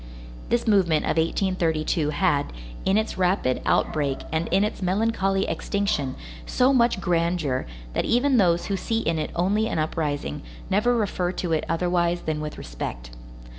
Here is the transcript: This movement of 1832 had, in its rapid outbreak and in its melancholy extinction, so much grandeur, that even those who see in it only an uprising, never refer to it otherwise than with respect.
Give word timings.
This 0.49 0.65
movement 0.67 1.05
of 1.05 1.17
1832 1.17 2.09
had, 2.09 2.51
in 2.85 2.97
its 2.97 3.19
rapid 3.19 3.61
outbreak 3.67 4.21
and 4.33 4.47
in 4.47 4.63
its 4.63 4.81
melancholy 4.81 5.47
extinction, 5.47 6.15
so 6.47 6.73
much 6.73 6.99
grandeur, 6.99 7.67
that 7.93 8.05
even 8.05 8.37
those 8.37 8.65
who 8.65 8.75
see 8.77 9.01
in 9.01 9.19
it 9.19 9.29
only 9.35 9.67
an 9.67 9.77
uprising, 9.77 10.41
never 10.71 10.95
refer 10.95 11.31
to 11.33 11.51
it 11.53 11.65
otherwise 11.69 12.21
than 12.21 12.41
with 12.41 12.57
respect. 12.57 13.11